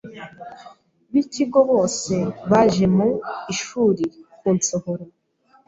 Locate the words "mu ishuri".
2.95-4.03